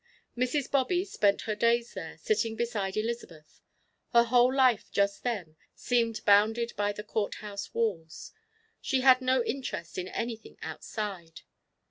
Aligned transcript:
Mrs. 0.35 0.71
Bobby 0.71 1.05
spent 1.05 1.41
her 1.41 1.53
days 1.53 1.93
there, 1.93 2.17
sitting 2.17 2.55
beside 2.55 2.97
Elizabeth; 2.97 3.61
her 4.13 4.23
whole 4.23 4.51
life, 4.51 4.89
just 4.91 5.21
then, 5.21 5.57
seemed 5.75 6.25
bounded 6.25 6.73
by 6.75 6.91
the 6.91 7.03
court 7.03 7.35
house 7.35 7.71
walls. 7.75 8.31
She 8.81 9.01
had 9.01 9.21
no 9.21 9.43
interest 9.45 9.99
in 9.99 10.07
anything 10.07 10.57
outside. 10.63 11.41